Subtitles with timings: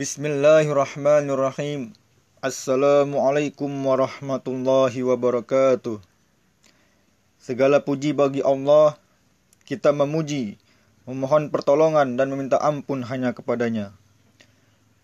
[0.00, 1.92] Bismillahirrahmanirrahim.
[2.40, 6.00] Assalamualaikum warahmatullahi wabarakatuh.
[7.36, 8.96] Segala puji bagi Allah,
[9.68, 10.56] kita memuji,
[11.04, 13.92] memohon pertolongan dan meminta ampun hanya kepadanya.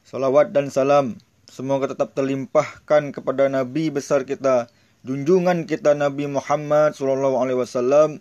[0.01, 4.73] Salawat dan salam semoga tetap terlimpahkan kepada Nabi besar kita,
[5.05, 8.17] junjungan kita Nabi Muhammad SAW,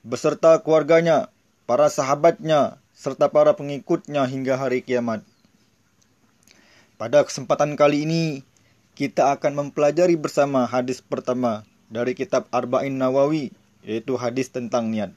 [0.00, 1.28] beserta keluarganya,
[1.68, 5.20] para sahabatnya, serta para pengikutnya hingga hari kiamat.
[7.02, 8.46] Pada kesempatan kali ini,
[8.94, 13.50] kita akan mempelajari bersama hadis pertama dari kitab Arba'in Nawawi,
[13.82, 15.10] yaitu hadis tentang niat.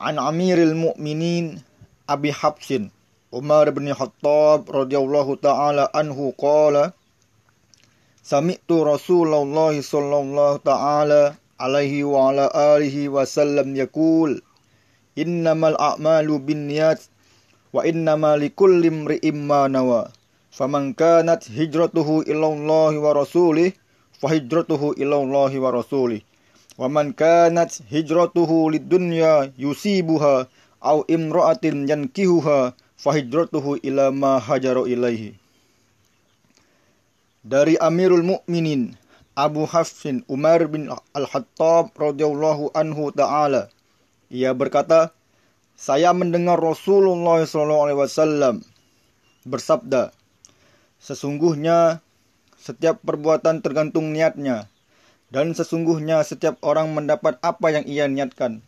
[0.00, 1.60] An Amiril Mu'minin
[2.08, 2.88] Abi Habsin
[3.28, 6.96] Umar bin Khattab radhiyallahu taala anhu qala
[8.24, 14.40] Sami'tu Rasulullah sallallahu taala alaihi wa ala alihi wasallam yaqul
[15.20, 17.04] Innamal a'malu binniyat
[17.76, 20.16] wa innamal likulli imri'in ma nawa
[20.56, 23.76] faman kanat hijratuhu ila Allah wa rasulih
[24.16, 26.24] fa hijratuhu ila Allah wa rasulih.
[26.80, 30.48] Wa man kanat hijratuhu lidunya yusibuha
[30.80, 35.36] aw imra'atin yankihuha fa hijratuhu ila ma hajaru ilaihi.
[37.44, 38.96] Dari Amirul Mukminin
[39.36, 43.68] Abu Hafsin Umar bin Al-Khattab radhiyallahu anhu taala
[44.32, 45.12] ia berkata
[45.76, 48.64] saya mendengar Rasulullah SAW
[49.44, 50.16] bersabda
[51.00, 52.00] Sesungguhnya
[52.56, 54.66] setiap perbuatan tergantung niatnya,
[55.30, 58.62] dan sesungguhnya setiap orang mendapat apa yang ia niatkan.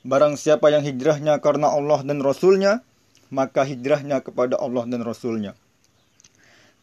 [0.00, 2.80] Barang siapa yang hijrahnya karena Allah dan Rasulnya,
[3.28, 5.52] maka hijrahnya kepada Allah dan Rasulnya.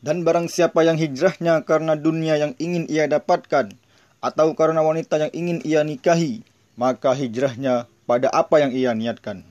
[0.06, 3.74] Dan barang siapa yang hijrahnya karena dunia yang ingin ia dapatkan,
[4.22, 6.46] atau karena wanita yang ingin ia nikahi,
[6.78, 9.42] maka hijrahnya pada apa yang ia niatkan.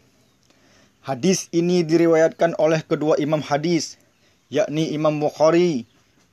[1.03, 3.98] Hadis ini diriwayatkan oleh kedua imam hadis,
[4.52, 5.86] yakni Imam Bukhari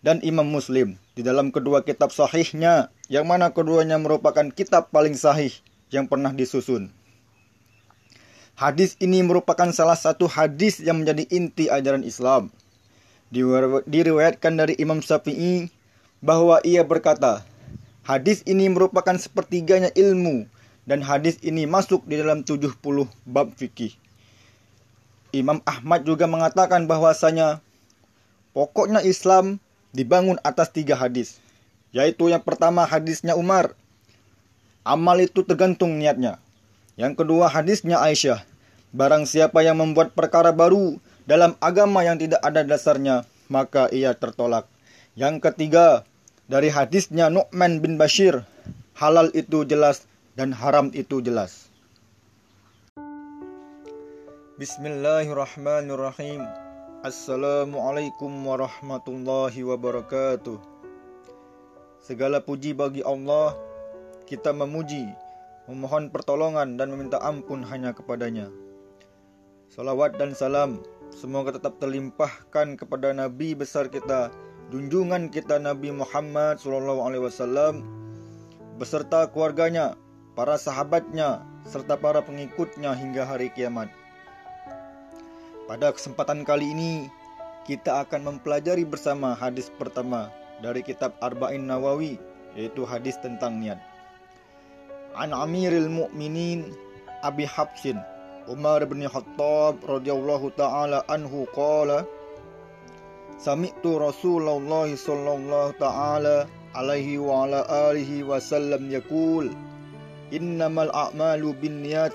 [0.04, 5.54] dan Imam Muslim di dalam kedua kitab sahihnya yang mana keduanya merupakan kitab paling sahih
[5.90, 6.90] yang pernah disusun.
[8.54, 12.54] Hadis ini merupakan salah satu hadis yang menjadi inti ajaran Islam.
[13.90, 15.74] Diriwayatkan dari Imam Syafi'i
[16.22, 17.42] bahwa ia berkata,
[18.06, 20.46] hadis ini merupakan sepertiganya ilmu
[20.86, 22.78] dan hadis ini masuk di dalam 70
[23.26, 23.98] bab fikih.
[25.34, 27.58] Imam Ahmad juga mengatakan bahwasanya
[28.54, 29.58] Pokoknya Islam
[29.98, 31.42] dibangun atas tiga hadis.
[31.90, 33.74] Yaitu yang pertama hadisnya Umar.
[34.86, 36.38] Amal itu tergantung niatnya.
[36.94, 38.46] Yang kedua hadisnya Aisyah.
[38.94, 44.70] Barang siapa yang membuat perkara baru dalam agama yang tidak ada dasarnya, maka ia tertolak.
[45.18, 46.06] Yang ketiga,
[46.46, 48.46] dari hadisnya Nu'man bin Bashir,
[48.94, 50.06] halal itu jelas
[50.38, 51.74] dan haram itu jelas.
[54.62, 56.63] Bismillahirrahmanirrahim.
[57.04, 60.56] Assalamualaikum warahmatullahi wabarakatuh.
[62.00, 63.60] Segala puji bagi Allah,
[64.24, 65.12] kita memuji,
[65.68, 68.48] memohon pertolongan dan meminta ampun hanya kepadanya.
[69.68, 70.80] Salawat dan salam
[71.12, 74.32] semoga tetap terlimpahkan kepada Nabi besar kita,
[74.72, 77.84] junjungan kita Nabi Muhammad SAW,
[78.80, 80.00] beserta keluarganya,
[80.40, 83.92] para sahabatnya, serta para pengikutnya hingga hari kiamat.
[85.74, 87.10] Pada kesempatan kali ini,
[87.66, 90.30] kita akan mempelajari bersama hadis pertama
[90.62, 92.22] dari kitab Arba'in Nawawi,
[92.54, 93.82] yaitu hadis tentang niat.
[95.18, 96.78] An Amiril Mu'minin
[97.26, 97.98] Abi Habsin
[98.46, 102.06] Umar bin Khattab radhiyallahu taala anhu qala
[103.42, 106.46] Sami'tu Rasulullah sallallahu taala
[106.78, 109.50] alaihi wa ala alihi wasallam yaqul
[110.30, 112.14] Innamal a'malu binniyat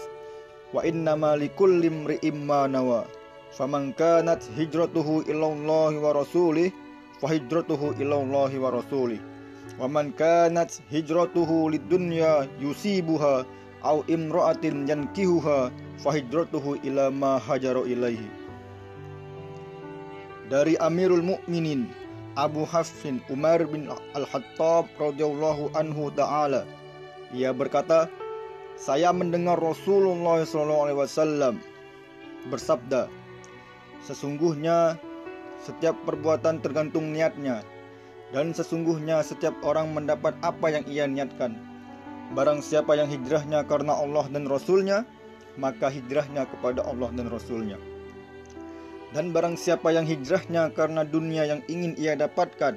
[0.71, 3.18] wa innamal likulli imri'in ma nawa
[3.53, 6.73] faman kanat hijratuhu ilallahi wa rasulih
[7.21, 9.21] fahijratuhu ilallahi wa rasulih.
[9.79, 13.47] Wa man kanat hijratuhu lidunya yusibuha
[13.83, 15.71] au imra'atin yankihuha
[16.03, 18.27] fahijratuhu ila ma hajaru ilaihi.
[20.49, 21.87] Dari Amirul Mukminin
[22.39, 26.65] Abu Hafsin Umar bin Al-Khattab radhiyallahu anhu taala
[27.35, 28.09] ia berkata
[28.79, 31.59] saya mendengar Rasulullah SAW
[32.49, 33.11] bersabda
[34.05, 34.97] Sesungguhnya
[35.59, 37.67] setiap perbuatan tergantung niatnya
[38.31, 41.57] dan sesungguhnya setiap orang mendapat apa yang ia niatkan.
[42.37, 45.09] Barang siapa yang hijrahnya karena Allah dan Rasulnya,
[45.57, 47.81] maka hijrahnya kepada Allah dan Rasulnya.
[49.17, 52.77] Dan barang siapa yang hijrahnya karena dunia yang ingin ia dapatkan,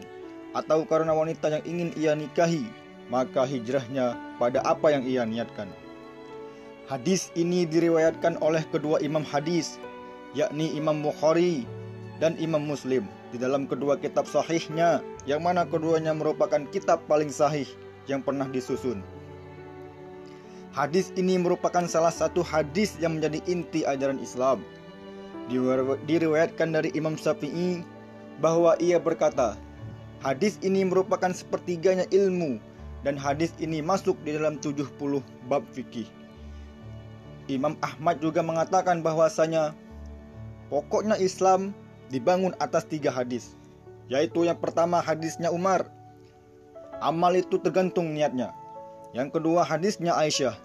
[0.56, 2.64] atau karena wanita yang ingin ia nikahi,
[3.12, 5.68] maka hijrahnya pada apa yang ia niatkan.
[6.88, 9.76] Hadis ini diriwayatkan oleh kedua imam hadis,
[10.32, 11.68] yakni Imam Bukhari
[12.22, 17.68] dan Imam Muslim di dalam kedua kitab sahihnya yang mana keduanya merupakan kitab paling sahih
[18.06, 19.02] yang pernah disusun.
[20.72, 24.64] Hadis ini merupakan salah satu hadis yang menjadi inti ajaran Islam.
[26.08, 27.84] Diriwayatkan dari Imam Syafi'i
[28.40, 29.60] bahwa ia berkata,
[30.24, 32.64] hadis ini merupakan sepertiganya ilmu
[33.04, 34.88] dan hadis ini masuk di dalam 70
[35.52, 36.08] bab fikih.
[37.52, 39.76] Imam Ahmad juga mengatakan bahwasanya
[40.72, 41.76] pokoknya Islam
[42.08, 43.60] dibangun atas tiga hadis,
[44.08, 45.92] yaitu yang pertama hadisnya Umar,
[47.04, 48.56] amal itu tergantung niatnya.
[49.12, 50.56] Yang kedua hadisnya Aisyah,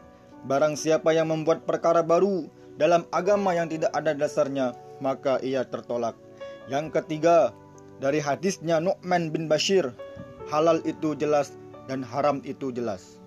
[0.47, 2.47] barang siapa yang membuat perkara baru
[2.79, 6.15] dalam agama yang tidak ada dasarnya, maka ia tertolak.
[6.71, 7.51] Yang ketiga
[7.99, 9.91] dari hadisnya Nu'man bin Bashir,
[10.47, 11.59] halal itu jelas
[11.91, 13.19] dan haram itu jelas.